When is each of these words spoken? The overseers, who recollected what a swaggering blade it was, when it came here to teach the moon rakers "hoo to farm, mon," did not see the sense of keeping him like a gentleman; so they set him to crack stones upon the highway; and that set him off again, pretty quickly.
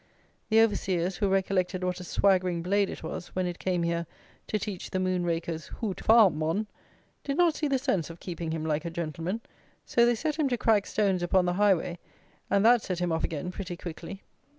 The 0.49 0.59
overseers, 0.61 1.17
who 1.17 1.29
recollected 1.29 1.83
what 1.83 1.99
a 1.99 2.03
swaggering 2.03 2.63
blade 2.63 2.89
it 2.89 3.03
was, 3.03 3.27
when 3.35 3.45
it 3.45 3.59
came 3.59 3.83
here 3.83 4.07
to 4.47 4.57
teach 4.57 4.89
the 4.89 4.99
moon 4.99 5.23
rakers 5.23 5.67
"hoo 5.67 5.93
to 5.93 6.03
farm, 6.03 6.39
mon," 6.39 6.65
did 7.23 7.37
not 7.37 7.53
see 7.53 7.67
the 7.67 7.77
sense 7.77 8.09
of 8.09 8.19
keeping 8.19 8.49
him 8.49 8.65
like 8.65 8.83
a 8.83 8.89
gentleman; 8.89 9.41
so 9.85 10.03
they 10.07 10.15
set 10.15 10.37
him 10.39 10.49
to 10.49 10.57
crack 10.57 10.87
stones 10.87 11.21
upon 11.21 11.45
the 11.45 11.53
highway; 11.53 11.99
and 12.49 12.65
that 12.65 12.81
set 12.81 12.97
him 12.97 13.11
off 13.11 13.23
again, 13.23 13.51
pretty 13.51 13.77
quickly. 13.77 14.23